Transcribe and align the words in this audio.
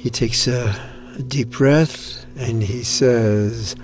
He 0.00 0.08
takes 0.08 0.46
a, 0.48 0.74
a 1.18 1.22
deep 1.22 1.50
breath 1.50 2.24
and 2.34 2.62
he 2.62 2.82
says, 2.82 3.76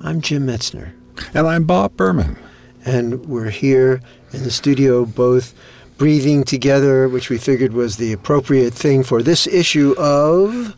I'm 0.00 0.22
Jim 0.22 0.46
Metzner. 0.46 0.92
And 1.34 1.46
I'm 1.46 1.64
Bob 1.64 1.94
Berman. 1.94 2.38
And 2.86 3.26
we're 3.26 3.50
here 3.50 4.00
in 4.32 4.44
the 4.44 4.50
studio, 4.50 5.04
both 5.04 5.52
breathing 5.98 6.44
together, 6.44 7.06
which 7.06 7.28
we 7.28 7.36
figured 7.36 7.74
was 7.74 7.98
the 7.98 8.14
appropriate 8.14 8.72
thing 8.72 9.02
for 9.02 9.22
this 9.22 9.46
issue 9.46 9.94
of. 9.98 10.74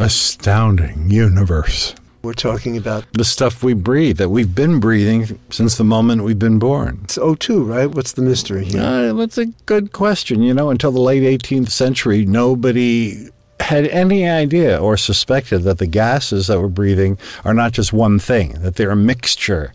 Astounding 0.00 1.08
Universe. 1.08 1.94
We're 2.24 2.32
talking 2.32 2.76
about 2.76 3.04
The 3.12 3.24
stuff 3.24 3.62
we 3.62 3.74
breathe, 3.74 4.16
that 4.16 4.30
we've 4.30 4.56
been 4.56 4.80
breathing 4.80 5.38
since 5.50 5.76
the 5.76 5.84
moment 5.84 6.24
we've 6.24 6.36
been 6.38 6.58
born. 6.58 7.02
it's 7.04 7.16
O2, 7.16 7.64
right? 7.64 7.86
What's 7.86 8.10
the 8.10 8.22
mystery 8.22 8.64
here? 8.64 8.82
Uh, 8.82 9.12
that's 9.12 9.38
a 9.38 9.46
good 9.66 9.92
question. 9.92 10.42
You 10.42 10.52
know, 10.52 10.70
until 10.70 10.90
the 10.90 11.00
late 11.00 11.22
18th 11.22 11.70
century, 11.70 12.26
nobody 12.26 13.28
had 13.60 13.86
any 13.88 14.28
idea 14.28 14.78
or 14.78 14.96
suspected 14.96 15.62
that 15.62 15.78
the 15.78 15.86
gases 15.86 16.46
that 16.46 16.60
we're 16.60 16.68
breathing 16.68 17.18
are 17.44 17.54
not 17.54 17.72
just 17.72 17.92
one 17.92 18.18
thing, 18.18 18.52
that 18.60 18.76
they're 18.76 18.90
a 18.90 18.96
mixture 18.96 19.72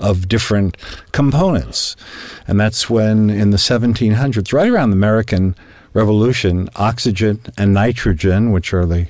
of 0.00 0.28
different 0.28 0.76
components. 1.12 1.96
And 2.46 2.60
that's 2.60 2.90
when, 2.90 3.30
in 3.30 3.50
the 3.50 3.56
1700s, 3.56 4.52
right 4.52 4.68
around 4.68 4.90
the 4.90 4.96
American 4.96 5.56
Revolution, 5.92 6.68
oxygen 6.74 7.40
and 7.56 7.72
nitrogen, 7.72 8.50
which 8.50 8.74
are 8.74 8.84
the 8.84 9.08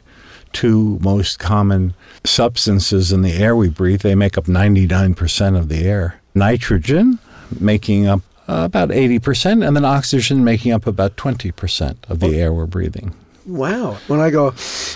two 0.53 0.99
most 1.01 1.39
common 1.39 1.95
substances 2.25 3.11
in 3.11 3.23
the 3.23 3.33
air 3.33 3.57
we 3.57 3.69
breathe, 3.69 4.03
they 4.03 4.15
make 4.15 4.37
up 4.39 4.45
99% 4.45 5.59
of 5.59 5.69
the 5.69 5.87
air. 5.87 6.21
Nitrogen 6.35 7.19
making 7.59 8.07
up 8.07 8.21
about 8.47 8.91
80%, 8.91 9.67
and 9.67 9.75
then 9.75 9.85
oxygen 9.85 10.45
making 10.45 10.73
up 10.73 10.87
about 10.87 11.17
20% 11.17 11.97
of 12.09 12.21
the 12.21 12.39
air 12.39 12.53
we're 12.53 12.67
breathing. 12.67 13.15
Wow. 13.47 13.99
When 14.07 14.21
I 14.21 14.31
go, 14.31 14.51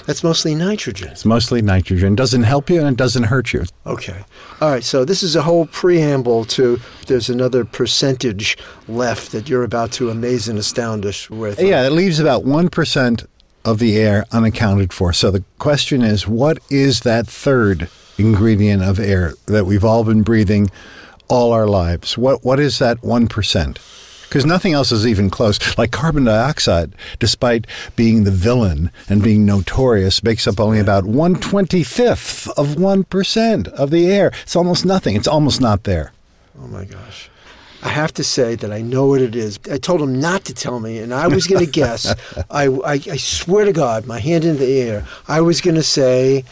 that's 0.07 0.25
mostly 0.25 0.55
nitrogen. 0.55 1.09
It's 1.09 1.25
mostly 1.25 1.61
nitrogen. 1.61 2.15
Doesn't 2.15 2.45
help 2.45 2.71
you 2.71 2.81
and 2.81 2.89
it 2.89 2.97
doesn't 2.97 3.25
hurt 3.25 3.53
you. 3.53 3.65
Okay. 3.87 4.25
All 4.61 4.71
right. 4.71 4.85
So 4.85 5.05
this 5.05 5.23
is 5.23 5.37
a 5.37 5.43
whole 5.43 5.67
preamble 5.67 6.45
to 6.47 6.81
there's 7.07 7.29
another 7.29 7.65
percentage 7.65 8.57
left 8.87 9.33
that 9.33 9.49
you're 9.49 9.65
about 9.65 9.93
to 9.93 10.11
amaze 10.11 10.49
and 10.49 10.59
astound 10.59 11.05
us 11.05 11.29
with. 11.29 11.61
Yeah, 11.61 11.87
it 11.87 11.91
leaves 11.91 12.19
about 12.21 12.45
1% 12.45 13.27
of 13.65 13.79
the 13.79 13.99
air 13.99 14.25
unaccounted 14.33 14.93
for. 14.93 15.13
So 15.13 15.31
the 15.31 15.45
question 15.59 16.03
is 16.03 16.27
what 16.27 16.59
is 16.71 17.01
that 17.01 17.27
third 17.27 17.91
ingredient 18.17 18.83
of 18.83 18.99
air 18.99 19.35
that 19.47 19.67
we've 19.67 19.85
all 19.85 20.05
been 20.05 20.23
breathing 20.23 20.71
all 21.29 21.53
our 21.53 21.67
lives? 21.67 22.17
What 22.17 22.45
What 22.45 22.59
is 22.59 22.79
that 22.79 23.03
1%? 23.03 23.79
Because 24.29 24.45
nothing 24.45 24.75
else 24.75 24.93
is 24.93 25.07
even 25.07 25.31
close. 25.31 25.59
Like 25.79 25.91
carbon 25.91 26.25
dioxide, 26.25 26.93
despite 27.19 27.67
being 27.97 28.25
the 28.25 28.31
villain 28.31 28.91
and 29.09 29.23
being 29.23 29.47
notorious, 29.47 30.23
makes 30.23 30.47
up 30.47 30.61
only 30.61 30.79
about 30.79 31.05
125th 31.05 32.49
of 32.57 32.77
1% 32.77 33.69
of 33.69 33.91
the 33.91 34.07
air. 34.11 34.31
It's 34.43 34.57
almost 34.57 34.85
nothing. 34.85 35.17
It's 35.17 35.29
almost 35.29 35.61
not 35.61 35.85
there. 35.85 36.13
Oh 36.61 36.67
my 36.67 36.85
gosh. 36.85 37.31
I 37.83 37.91
have 37.91 38.13
to 38.15 38.25
say 38.25 38.57
that 38.57 38.73
I 38.73 38.83
know 38.83 39.07
what 39.07 39.23
it 39.23 39.37
is. 39.37 39.59
I 39.71 39.79
told 39.79 40.03
him 40.03 40.21
not 40.21 40.45
to 40.47 40.55
tell 40.55 40.81
me, 40.81 40.99
and 40.99 41.15
I 41.15 41.29
was 41.29 41.47
going 41.47 41.65
to 41.65 41.71
guess. 41.71 42.13
I, 42.51 42.67
I, 42.67 42.93
I 42.95 43.17
swear 43.17 43.65
to 43.65 43.73
God, 43.73 44.07
my 44.07 44.19
hand 44.19 44.45
in 44.45 44.59
the 44.59 44.81
air, 44.81 45.07
I 45.29 45.41
was 45.41 45.61
going 45.61 45.77
to 45.77 45.83
say 45.83 46.45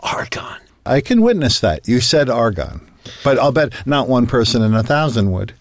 argon. 0.00 0.58
I 0.84 1.00
can 1.00 1.22
witness 1.22 1.60
that. 1.60 1.86
You 1.86 2.00
said 2.00 2.28
argon. 2.28 2.80
But 3.24 3.38
I'll 3.38 3.52
bet 3.52 3.86
not 3.86 4.08
one 4.08 4.26
person 4.26 4.62
in 4.62 4.74
a 4.74 4.82
thousand 4.82 5.30
would. 5.32 5.54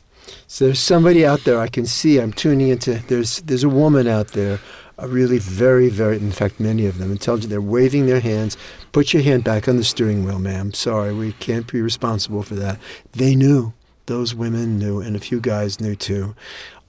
So 0.51 0.65
there's 0.65 0.81
somebody 0.81 1.25
out 1.25 1.45
there 1.45 1.57
I 1.61 1.69
can 1.69 1.85
see. 1.85 2.19
I'm 2.19 2.33
tuning 2.33 2.67
into. 2.67 2.95
There's 3.07 3.37
there's 3.37 3.63
a 3.63 3.69
woman 3.69 4.05
out 4.05 4.33
there, 4.33 4.59
a 4.97 5.07
really 5.07 5.39
very 5.39 5.87
very. 5.87 6.17
In 6.17 6.33
fact, 6.33 6.59
many 6.59 6.85
of 6.87 6.97
them. 6.97 7.09
Intelligent. 7.09 7.49
They're 7.49 7.61
waving 7.61 8.05
their 8.05 8.19
hands. 8.19 8.57
Put 8.91 9.13
your 9.13 9.23
hand 9.23 9.45
back 9.45 9.69
on 9.69 9.77
the 9.77 9.83
steering 9.85 10.25
wheel, 10.25 10.39
ma'am. 10.39 10.73
Sorry, 10.73 11.13
we 11.13 11.31
can't 11.31 11.71
be 11.71 11.81
responsible 11.81 12.43
for 12.43 12.55
that. 12.55 12.79
They 13.13 13.33
knew. 13.33 13.71
Those 14.07 14.35
women 14.35 14.77
knew, 14.77 14.99
and 14.99 15.15
a 15.15 15.19
few 15.19 15.39
guys 15.39 15.79
knew 15.79 15.95
too. 15.95 16.35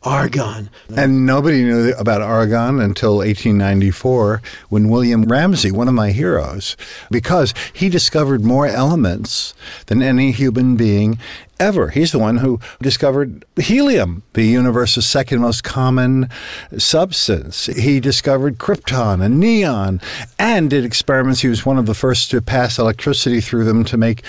Argon. 0.02 0.68
And 0.96 1.24
nobody 1.24 1.62
knew 1.62 1.92
about 1.92 2.20
argon 2.20 2.80
until 2.80 3.18
1894 3.18 4.42
when 4.68 4.88
William 4.88 5.22
Ramsay, 5.22 5.70
one 5.70 5.86
of 5.86 5.94
my 5.94 6.10
heroes, 6.10 6.76
because 7.12 7.54
he 7.72 7.88
discovered 7.88 8.42
more 8.42 8.66
elements 8.66 9.54
than 9.86 10.02
any 10.02 10.32
human 10.32 10.74
being 10.74 11.20
ever. 11.62 11.90
He's 11.90 12.12
the 12.12 12.18
one 12.18 12.38
who 12.38 12.58
discovered 12.82 13.44
helium, 13.56 14.22
the 14.32 14.44
universe's 14.44 15.06
second 15.06 15.40
most 15.40 15.62
common 15.62 16.28
substance. 16.76 17.66
He 17.66 18.00
discovered 18.00 18.58
krypton 18.58 19.24
and 19.24 19.38
neon 19.38 20.00
and 20.38 20.68
did 20.68 20.84
experiments. 20.84 21.40
He 21.40 21.48
was 21.48 21.64
one 21.64 21.78
of 21.78 21.86
the 21.86 21.94
first 21.94 22.30
to 22.32 22.42
pass 22.42 22.78
electricity 22.78 23.40
through 23.40 23.64
them 23.64 23.84
to 23.84 23.96
make 23.96 24.22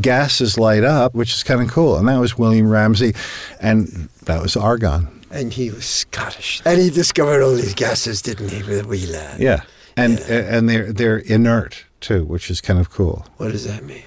gases 0.00 0.56
light 0.56 0.84
up, 0.84 1.14
which 1.14 1.34
is 1.34 1.42
kind 1.42 1.60
of 1.60 1.68
cool. 1.68 1.96
And 1.96 2.06
that 2.08 2.20
was 2.20 2.38
William 2.38 2.70
Ramsay, 2.70 3.14
and 3.60 4.08
that 4.24 4.40
was 4.40 4.56
argon. 4.56 5.08
And 5.30 5.52
he 5.52 5.70
was 5.70 5.84
Scottish. 5.84 6.62
And 6.64 6.80
he 6.80 6.88
discovered 6.88 7.42
all 7.42 7.54
these 7.54 7.74
gases, 7.74 8.22
didn't 8.22 8.50
he, 8.50 8.62
with 8.62 8.86
Wheeler? 8.86 9.34
Yeah, 9.38 9.62
and 9.96 10.20
and 10.20 10.68
they're 10.68 10.92
they're 10.92 11.18
inert 11.18 11.84
too, 12.00 12.24
which 12.24 12.48
is 12.48 12.60
kind 12.60 12.78
of 12.78 12.90
cool. 12.90 13.26
What 13.38 13.50
does 13.50 13.66
that 13.66 13.82
mean? 13.84 14.04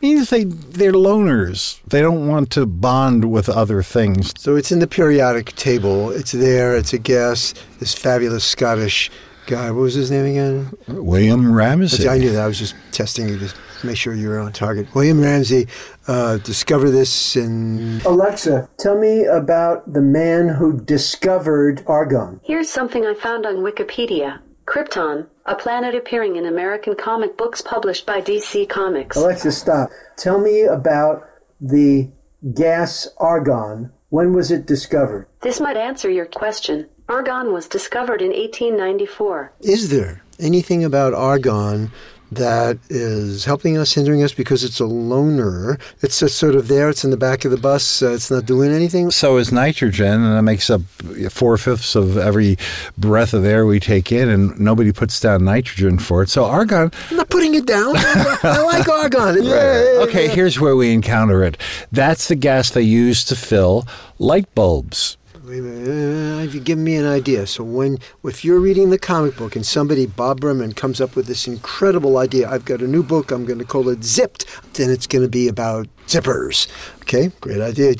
Means 0.00 0.30
they 0.30 0.44
they're 0.44 0.92
loners. 0.92 1.80
They 1.86 2.00
don't 2.00 2.28
want 2.28 2.50
to 2.52 2.66
bond 2.66 3.30
with 3.30 3.48
other 3.48 3.82
things. 3.82 4.32
So 4.38 4.56
it's 4.56 4.72
in 4.72 4.78
the 4.78 4.86
periodic 4.86 5.54
table. 5.56 6.10
It's 6.10 6.32
there. 6.32 6.76
It's 6.76 6.92
a 6.92 6.98
gas. 6.98 7.54
This 7.78 7.94
fabulous 7.94 8.44
Scottish 8.44 9.10
guy. 9.46 9.70
What 9.70 9.82
was 9.82 9.94
his 9.94 10.10
name 10.10 10.26
again? 10.26 10.72
William 10.88 11.52
Ramsay. 11.52 12.08
I 12.08 12.18
knew 12.18 12.32
that. 12.32 12.42
I 12.42 12.46
was 12.46 12.58
just 12.58 12.74
testing 12.92 13.28
you 13.28 13.38
to 13.38 13.54
make 13.84 13.96
sure 13.96 14.14
you 14.14 14.28
were 14.28 14.38
on 14.38 14.52
target. 14.52 14.94
William 14.94 15.20
Ramsay 15.20 15.66
uh, 16.06 16.38
discovered 16.38 16.90
this 16.90 17.36
in. 17.36 18.00
Alexa, 18.04 18.68
tell 18.78 18.98
me 18.98 19.24
about 19.24 19.92
the 19.92 20.02
man 20.02 20.48
who 20.48 20.80
discovered 20.80 21.82
argon. 21.86 22.40
Here's 22.44 22.70
something 22.70 23.04
I 23.04 23.14
found 23.14 23.46
on 23.46 23.56
Wikipedia. 23.56 24.40
Krypton, 24.70 25.26
a 25.46 25.56
planet 25.56 25.96
appearing 25.96 26.36
in 26.36 26.46
American 26.46 26.94
comic 26.94 27.36
books 27.36 27.60
published 27.60 28.06
by 28.06 28.20
DC 28.20 28.68
Comics. 28.68 29.16
Alexa, 29.16 29.50
stop. 29.50 29.90
Tell 30.16 30.38
me 30.38 30.62
about 30.62 31.28
the 31.60 32.08
gas 32.54 33.08
argon. 33.18 33.90
When 34.10 34.32
was 34.32 34.52
it 34.52 34.66
discovered? 34.66 35.26
This 35.40 35.58
might 35.58 35.76
answer 35.76 36.08
your 36.08 36.26
question. 36.26 36.88
Argon 37.08 37.52
was 37.52 37.66
discovered 37.66 38.22
in 38.22 38.28
1894. 38.28 39.52
Is 39.60 39.90
there 39.90 40.22
anything 40.38 40.84
about 40.84 41.14
argon 41.14 41.90
that 42.32 42.78
is 42.88 43.44
helping 43.44 43.76
us, 43.76 43.92
hindering 43.94 44.22
us 44.22 44.32
because 44.32 44.64
it's 44.64 44.80
a 44.80 44.86
loner? 44.86 45.78
It's 46.00 46.20
just 46.20 46.36
sort 46.38 46.54
of 46.54 46.68
there. 46.68 46.88
It's 46.88 47.04
in 47.04 47.10
the 47.10 47.16
back 47.16 47.44
of 47.44 47.50
the 47.50 47.56
bus. 47.56 48.02
Uh, 48.02 48.12
it's 48.12 48.30
not 48.30 48.46
doing 48.46 48.70
anything. 48.72 49.10
So 49.10 49.36
is 49.36 49.52
nitrogen, 49.52 50.22
and 50.22 50.36
that 50.36 50.42
makes 50.42 50.70
up 50.70 50.82
four 51.30 51.56
fifths 51.58 51.94
of 51.94 52.16
every 52.16 52.56
breath 52.96 53.34
of 53.34 53.44
air 53.44 53.66
we 53.66 53.80
take 53.80 54.12
in, 54.12 54.28
and 54.28 54.58
nobody 54.58 54.92
puts 54.92 55.18
down 55.20 55.44
nitrogen 55.44 55.98
for 55.98 56.22
it. 56.22 56.28
So 56.30 56.44
argon. 56.44 56.90
I'm 57.10 57.16
not 57.16 57.30
putting 57.30 57.54
it 57.54 57.66
down. 57.66 57.94
I 57.96 58.62
like 58.64 58.88
argon. 58.88 59.44
Yeah, 59.44 60.00
Okay, 60.02 60.28
here's 60.28 60.58
where 60.58 60.76
we 60.76 60.92
encounter 60.92 61.42
it. 61.44 61.56
That's 61.92 62.28
the 62.28 62.34
gas 62.36 62.70
they 62.70 62.82
use 62.82 63.24
to 63.24 63.36
fill 63.36 63.86
light 64.18 64.52
bulbs. 64.54 65.16
Uh, 65.42 66.42
you've 66.42 66.64
given 66.64 66.84
me 66.84 66.96
an 66.96 67.06
idea. 67.06 67.46
So 67.46 67.64
when, 67.64 67.98
if 68.24 68.44
you're 68.44 68.60
reading 68.60 68.90
the 68.90 68.98
comic 68.98 69.36
book 69.36 69.56
and 69.56 69.64
somebody, 69.64 70.04
Bob 70.04 70.40
Berman, 70.40 70.74
comes 70.74 71.00
up 71.00 71.16
with 71.16 71.26
this 71.26 71.46
incredible 71.46 72.18
idea, 72.18 72.50
I've 72.50 72.66
got 72.66 72.82
a 72.82 72.86
new 72.86 73.02
book. 73.02 73.30
I'm 73.30 73.46
going 73.46 73.58
to 73.58 73.64
call 73.64 73.88
it 73.88 74.04
Zipped, 74.04 74.44
and 74.78 74.90
it's 74.90 75.06
going 75.06 75.22
to 75.22 75.30
be 75.30 75.48
about 75.48 75.88
zippers. 76.06 76.68
Okay, 77.02 77.32
great 77.40 77.60
idea. 77.60 77.94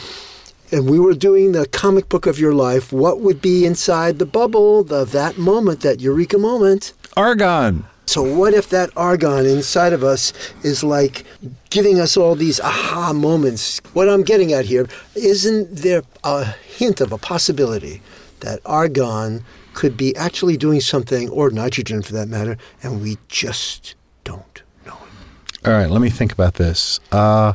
And 0.70 0.88
we 0.88 1.00
were 1.00 1.14
doing 1.14 1.52
the 1.52 1.66
comic 1.66 2.10
book 2.10 2.26
of 2.26 2.38
your 2.38 2.52
life. 2.52 2.92
What 2.92 3.20
would 3.20 3.40
be 3.40 3.64
inside 3.64 4.18
the 4.18 4.26
bubble 4.26 4.80
of 4.92 5.12
that 5.12 5.38
moment, 5.38 5.80
that 5.80 6.00
eureka 6.00 6.38
moment? 6.38 6.92
Argon. 7.16 7.86
So, 8.10 8.24
what 8.24 8.54
if 8.54 8.70
that 8.70 8.90
argon 8.96 9.46
inside 9.46 9.92
of 9.92 10.02
us 10.02 10.32
is 10.64 10.82
like 10.82 11.22
giving 11.70 12.00
us 12.00 12.16
all 12.16 12.34
these 12.34 12.58
aha 12.58 13.12
moments? 13.12 13.80
What 13.92 14.08
I'm 14.08 14.24
getting 14.24 14.52
at 14.52 14.64
here, 14.64 14.88
isn't 15.14 15.76
there 15.76 16.02
a 16.24 16.44
hint 16.44 17.00
of 17.00 17.12
a 17.12 17.18
possibility 17.18 18.02
that 18.40 18.58
argon 18.66 19.44
could 19.74 19.96
be 19.96 20.16
actually 20.16 20.56
doing 20.56 20.80
something, 20.80 21.28
or 21.28 21.50
nitrogen 21.50 22.02
for 22.02 22.12
that 22.14 22.26
matter, 22.26 22.58
and 22.82 23.00
we 23.00 23.16
just 23.28 23.94
don't 24.24 24.64
know 24.84 24.98
it. 25.04 25.68
All 25.68 25.72
right, 25.72 25.88
let 25.88 26.00
me 26.00 26.10
think 26.10 26.32
about 26.32 26.54
this. 26.54 26.98
Uh, 27.12 27.52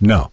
no. 0.00 0.32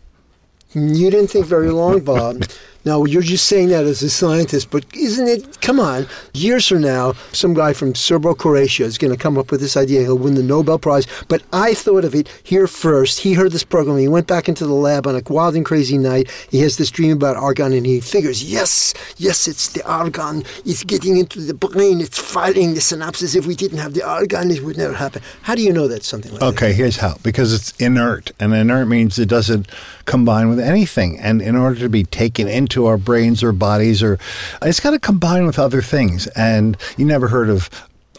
You 0.73 1.11
didn't 1.11 1.27
think 1.27 1.45
very 1.45 1.69
long, 1.69 1.99
Bob. 1.99 2.45
Now, 2.83 3.03
you're 3.05 3.21
just 3.21 3.45
saying 3.45 3.69
that 3.69 3.85
as 3.85 4.01
a 4.01 4.09
scientist, 4.09 4.71
but 4.71 4.85
isn't 4.95 5.27
it? 5.27 5.61
Come 5.61 5.79
on. 5.79 6.07
Years 6.33 6.67
from 6.67 6.81
now, 6.81 7.13
some 7.31 7.53
guy 7.53 7.73
from 7.73 7.93
Serbo 7.93 8.33
Croatia 8.33 8.83
is 8.85 8.97
going 8.97 9.11
to 9.11 9.17
come 9.17 9.37
up 9.37 9.51
with 9.51 9.61
this 9.61 9.77
idea. 9.77 10.01
He'll 10.01 10.17
win 10.17 10.33
the 10.33 10.41
Nobel 10.43 10.79
Prize. 10.79 11.05
But 11.27 11.43
I 11.53 11.73
thought 11.75 12.03
of 12.05 12.15
it 12.15 12.27
here 12.43 12.65
first. 12.65 13.19
He 13.19 13.33
heard 13.33 13.51
this 13.51 13.63
program. 13.63 13.97
He 13.97 14.07
went 14.07 14.25
back 14.27 14.49
into 14.49 14.65
the 14.65 14.73
lab 14.73 15.05
on 15.05 15.15
a 15.15 15.21
wild 15.31 15.55
and 15.55 15.65
crazy 15.65 15.97
night. 15.97 16.29
He 16.49 16.59
has 16.61 16.77
this 16.77 16.89
dream 16.89 17.11
about 17.11 17.37
argon, 17.37 17.71
and 17.73 17.85
he 17.85 17.99
figures, 17.99 18.43
yes, 18.43 18.93
yes, 19.17 19.47
it's 19.47 19.69
the 19.69 19.85
argon. 19.87 20.43
It's 20.65 20.83
getting 20.83 21.17
into 21.17 21.39
the 21.41 21.53
brain. 21.53 22.01
It's 22.01 22.17
firing 22.17 22.73
the 22.73 22.79
synapses. 22.79 23.35
If 23.35 23.45
we 23.45 23.55
didn't 23.55 23.77
have 23.77 23.93
the 23.93 24.03
argon, 24.03 24.49
it 24.49 24.63
would 24.63 24.77
never 24.77 24.93
happen. 24.95 25.21
How 25.43 25.53
do 25.53 25.61
you 25.61 25.71
know 25.71 25.87
that 25.87 26.03
something 26.03 26.31
like 26.33 26.41
Okay, 26.41 26.69
that? 26.69 26.73
here's 26.73 26.97
how. 26.97 27.17
Because 27.21 27.53
it's 27.53 27.71
inert, 27.79 28.31
and 28.39 28.53
inert 28.53 28.87
means 28.87 29.19
it 29.19 29.29
doesn't 29.29 29.67
combine 30.05 30.49
with 30.49 30.59
anything. 30.59 31.19
And 31.19 31.41
in 31.41 31.55
order 31.55 31.79
to 31.79 31.89
be 31.89 32.03
taken 32.03 32.47
into 32.47 32.85
our 32.85 32.97
brains 32.97 33.43
or 33.43 33.51
bodies, 33.51 34.01
or 34.03 34.17
it's 34.61 34.79
got 34.79 34.91
to 34.91 34.99
combine 34.99 35.45
with 35.45 35.59
other 35.59 35.81
things. 35.81 36.27
And 36.27 36.77
you 36.97 37.05
never 37.05 37.27
heard 37.29 37.49
of 37.49 37.69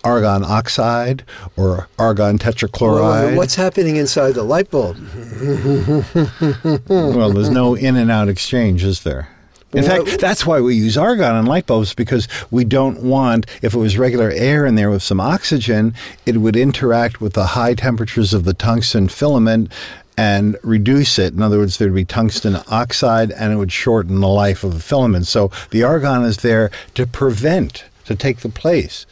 argon 0.05 0.45
oxide 0.45 1.25
or 1.57 1.89
argon 1.99 2.39
tetrachloride. 2.39 3.37
What's 3.37 3.55
happening 3.55 3.97
inside 3.97 4.33
the 4.35 4.43
light 4.43 4.71
bulb? 4.71 4.97
well, 6.89 7.31
there's 7.33 7.51
no 7.51 7.75
in 7.75 7.97
and 7.97 8.11
out 8.11 8.29
exchange, 8.29 8.85
is 8.85 9.03
there? 9.03 9.29
In 9.73 9.85
Well, 9.85 10.05
fact, 10.05 10.21
that's 10.21 10.45
why 10.45 10.61
we 10.61 10.75
use 10.75 10.99
argon 10.99 11.35
in 11.37 11.47
light 11.47 11.67
bulbs 11.67 11.95
because 11.95 12.29
we 12.51 12.65
don't 12.65 13.03
want, 13.03 13.47
if 13.63 13.73
it 13.73 13.79
was 13.79 13.97
regular 13.97 14.31
air 14.31 14.67
in 14.67 14.75
there 14.75 14.91
with 14.91 15.03
some 15.03 15.19
oxygen, 15.19 15.95
it 16.27 16.37
would 16.37 16.57
interact 16.57 17.23
with 17.23 17.33
the 17.33 17.47
high 17.47 17.73
temperatures 17.75 18.35
of 18.35 18.45
the 18.45 18.53
tungsten 18.53 19.09
filament 19.09 19.73
and 20.17 20.57
reduce 20.63 21.19
it. 21.19 21.33
In 21.35 21.43
other 21.43 21.59
words, 21.59 21.79
there'd 21.79 21.95
be 21.95 22.05
tungsten 22.05 22.57
oxide 22.69 23.31
and 23.33 23.53
it 23.53 23.57
would 23.57 23.73
shorten 23.73 24.21
the 24.21 24.29
life 24.29 24.65
of 24.65 24.75
the 24.75 24.81
filament. 24.81 25.27
So 25.27 25.51
the 25.71 25.83
argon 25.83 26.25
is 26.25 26.39
there 26.39 26.71
to 26.95 27.07
prevent, 27.07 27.85
to 28.05 28.15
take 28.15 28.39
the 28.39 28.49
place 28.49 29.07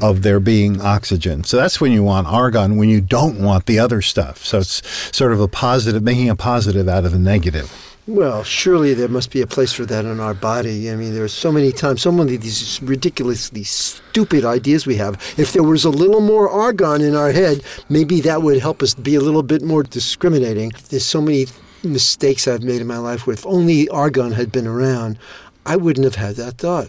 of 0.00 0.22
there 0.22 0.40
being 0.40 0.80
oxygen. 0.80 1.44
So 1.44 1.56
that's 1.56 1.80
when 1.80 1.92
you 1.92 2.02
want 2.02 2.26
argon, 2.26 2.76
when 2.76 2.88
you 2.88 3.00
don't 3.00 3.40
want 3.40 3.66
the 3.66 3.78
other 3.78 4.00
stuff. 4.02 4.44
So 4.44 4.58
it's 4.58 4.82
sort 5.16 5.32
of 5.32 5.40
a 5.40 5.48
positive, 5.48 6.02
making 6.02 6.30
a 6.30 6.36
positive 6.36 6.88
out 6.88 7.04
of 7.04 7.14
a 7.14 7.18
negative. 7.18 7.85
Well, 8.08 8.44
surely 8.44 8.94
there 8.94 9.08
must 9.08 9.32
be 9.32 9.40
a 9.40 9.48
place 9.48 9.72
for 9.72 9.84
that 9.86 10.04
in 10.04 10.20
our 10.20 10.32
body. 10.32 10.92
I 10.92 10.94
mean, 10.94 11.12
there 11.12 11.24
are 11.24 11.28
so 11.28 11.50
many 11.50 11.72
times, 11.72 12.02
so 12.02 12.12
many 12.12 12.36
of 12.36 12.40
these 12.40 12.80
ridiculously 12.80 13.64
stupid 13.64 14.44
ideas 14.44 14.86
we 14.86 14.94
have. 14.94 15.14
If 15.36 15.52
there 15.52 15.64
was 15.64 15.84
a 15.84 15.90
little 15.90 16.20
more 16.20 16.48
argon 16.48 17.00
in 17.00 17.16
our 17.16 17.32
head, 17.32 17.64
maybe 17.88 18.20
that 18.20 18.42
would 18.42 18.60
help 18.60 18.80
us 18.80 18.94
be 18.94 19.16
a 19.16 19.20
little 19.20 19.42
bit 19.42 19.60
more 19.62 19.82
discriminating. 19.82 20.72
There's 20.88 21.04
so 21.04 21.20
many 21.20 21.46
mistakes 21.82 22.46
I've 22.46 22.62
made 22.62 22.80
in 22.80 22.86
my 22.86 22.98
life 22.98 23.26
where 23.26 23.34
if 23.34 23.44
only 23.44 23.88
argon 23.88 24.30
had 24.32 24.52
been 24.52 24.68
around, 24.68 25.18
I 25.64 25.74
wouldn't 25.74 26.04
have 26.04 26.14
had 26.14 26.36
that 26.36 26.58
thought. 26.58 26.88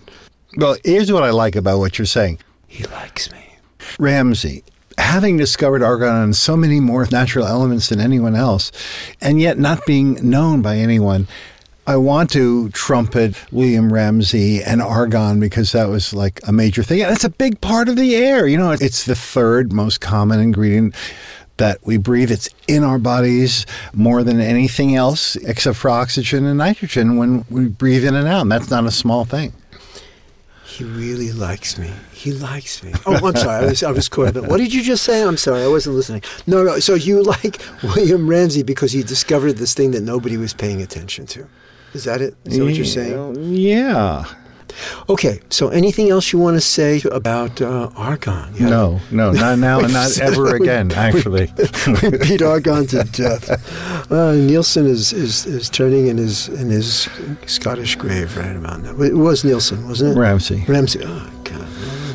Well, 0.55 0.77
here's 0.85 1.11
what 1.11 1.23
I 1.23 1.31
like 1.31 1.55
about 1.55 1.79
what 1.79 1.97
you're 1.97 2.05
saying. 2.05 2.39
He 2.67 2.83
likes 2.85 3.31
me. 3.31 3.43
Ramsay, 3.97 4.63
having 4.97 5.37
discovered 5.37 5.83
argon 5.83 6.15
and 6.15 6.35
so 6.35 6.57
many 6.57 6.79
more 6.79 7.07
natural 7.11 7.45
elements 7.45 7.89
than 7.89 7.99
anyone 7.99 8.35
else, 8.35 8.71
and 9.21 9.39
yet 9.39 9.57
not 9.57 9.85
being 9.85 10.17
known 10.29 10.61
by 10.61 10.77
anyone, 10.77 11.27
I 11.85 11.95
want 11.95 12.31
to 12.31 12.67
trumpet 12.69 13.35
William 13.51 13.93
Ramsay 13.93 14.61
and 14.61 14.81
argon 14.81 15.39
because 15.39 15.71
that 15.71 15.87
was 15.87 16.13
like 16.13 16.41
a 16.45 16.51
major 16.51 16.83
thing. 16.83 17.01
And 17.01 17.13
it's 17.13 17.23
a 17.23 17.29
big 17.29 17.61
part 17.61 17.87
of 17.87 17.95
the 17.95 18.13
air. 18.15 18.45
You 18.45 18.57
know, 18.57 18.71
it's 18.71 19.05
the 19.05 19.15
third 19.15 19.71
most 19.71 20.01
common 20.01 20.41
ingredient 20.41 20.95
that 21.55 21.79
we 21.85 21.95
breathe. 21.95 22.29
It's 22.29 22.49
in 22.67 22.83
our 22.83 22.99
bodies 22.99 23.65
more 23.93 24.21
than 24.23 24.41
anything 24.41 24.95
else 24.95 25.37
except 25.37 25.77
for 25.77 25.89
oxygen 25.89 26.45
and 26.45 26.57
nitrogen 26.57 27.15
when 27.15 27.45
we 27.49 27.67
breathe 27.67 28.03
in 28.03 28.15
and 28.15 28.27
out. 28.27 28.41
And 28.41 28.51
that's 28.51 28.69
not 28.69 28.85
a 28.85 28.91
small 28.91 29.23
thing. 29.23 29.53
He 30.77 30.83
really 30.83 31.31
likes 31.31 31.79
me. 31.79 31.91
He 32.11 32.33
likes 32.33 32.83
me. 32.83 32.93
Oh, 33.07 33.15
I'm 33.27 33.35
sorry. 33.35 33.65
I 33.65 33.69
was, 33.69 33.81
I 33.81 33.91
was 33.91 34.07
caught 34.07 34.37
up. 34.37 34.45
What 34.47 34.57
did 34.57 34.71
you 34.71 34.83
just 34.83 35.03
say? 35.03 35.23
I'm 35.23 35.35
sorry. 35.35 35.63
I 35.63 35.67
wasn't 35.67 35.95
listening. 35.95 36.21
No, 36.45 36.61
no. 36.61 36.77
So 36.77 36.93
you 36.93 37.23
like 37.23 37.59
William 37.83 38.29
Ramsay 38.29 38.61
because 38.61 38.91
he 38.91 39.01
discovered 39.01 39.53
this 39.53 39.73
thing 39.73 39.89
that 39.91 40.01
nobody 40.03 40.37
was 40.37 40.53
paying 40.53 40.83
attention 40.83 41.25
to. 41.27 41.47
Is 41.95 42.03
that 42.03 42.21
it? 42.21 42.35
Is 42.45 42.57
that 42.59 42.63
what 42.63 42.75
you're 42.75 42.85
saying? 42.85 43.43
Yeah. 43.55 44.25
Okay. 45.09 45.39
So 45.49 45.69
anything 45.69 46.09
else 46.09 46.31
you 46.33 46.39
want 46.39 46.57
to 46.57 46.61
say 46.61 47.01
about 47.11 47.61
uh, 47.61 47.89
argon? 47.95 48.53
You 48.55 48.67
No, 48.67 48.99
no, 49.11 49.31
not 49.31 49.59
now 49.59 49.79
and 49.79 49.93
not 49.93 50.17
ever 50.21 50.55
again, 50.55 50.91
actually. 50.91 51.51
we 52.01 52.17
beat 52.17 52.41
argon 52.41 52.87
to 52.87 53.03
death. 53.03 54.11
Uh, 54.11 54.33
Nielsen 54.33 54.85
is, 54.85 55.13
is, 55.13 55.45
is 55.45 55.69
turning 55.69 56.07
in 56.07 56.17
his 56.17 56.47
in 56.49 56.69
his 56.69 57.09
Scottish 57.45 57.95
grave 57.95 58.35
right 58.37 58.55
about 58.55 58.81
now. 58.81 59.01
It 59.01 59.13
was 59.13 59.43
Nielsen, 59.43 59.87
wasn't 59.87 60.15
it? 60.15 60.19
Ramsay. 60.19 60.65
Ramsay. 60.67 61.01
Oh 61.03 61.31
God. 61.43 61.67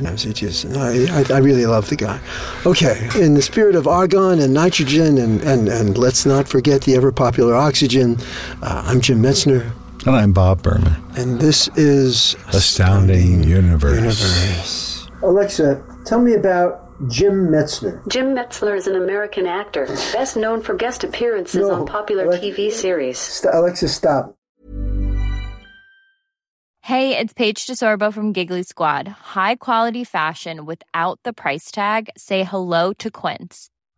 Ramsay 0.03 0.33
just. 0.33 0.65
no, 0.65 0.81
I, 0.81 1.25
I 1.33 1.39
really 1.39 1.67
love 1.67 1.89
the 1.89 1.97
guy. 1.97 2.21
Okay. 2.67 3.09
In 3.21 3.35
the 3.35 3.43
spirit 3.43 3.77
of 3.77 3.87
argon 3.87 4.41
and 4.41 4.53
nitrogen 4.53 5.19
and 5.19 5.41
and, 5.43 5.69
and 5.69 5.97
let's 5.97 6.27
not 6.27 6.49
forget 6.49 6.83
the 6.83 6.95
ever 6.97 7.13
popular 7.13 7.55
oxygen. 7.55 8.19
Uh, 8.63 8.83
I'm 8.87 9.01
Jim 9.01 9.23
Metzner, 9.23 9.71
And 10.05 10.17
I'm 10.17 10.33
Bob 10.33 10.63
Berman. 10.63 10.97
and 11.17 11.41
this 11.41 11.69
is 11.77 12.35
Astounding 12.49 13.45
Universe. 13.45 13.95
Universe. 13.97 15.09
Alexa, 15.23 15.83
tell 16.05 16.21
me 16.21 16.35
about 16.35 16.81
Jim 17.09 17.49
Metzner. 17.49 18.07
Jim 18.09 18.35
Metzler 18.35 18.77
is 18.77 18.89
an 18.89 18.97
American 18.97 19.47
actor, 19.47 19.87
best 20.13 20.37
known 20.37 20.61
for 20.61 20.75
guest 20.75 21.05
appearances 21.05 21.61
No, 21.69 21.75
on 21.75 21.87
popular 21.87 22.25
Alexa- 22.25 22.47
TV 22.51 22.73
series. 22.73 23.19
St- 23.19 23.55
Alexa, 23.55 23.89
stop. 23.89 24.35
Hey, 26.85 27.17
it's 27.17 27.33
Paige 27.33 27.65
DeSorbo 27.67 28.13
from 28.13 28.33
Giggly 28.33 28.65
Squad. 28.65 29.07
High 29.07 29.55
quality 29.55 30.03
fashion 30.03 30.67
without 30.67 31.21
the 31.23 31.33
price 31.33 31.71
tag. 31.71 32.11
Say 32.17 32.43
hello 32.43 32.93
to 32.95 33.09
Quince. 33.09 33.71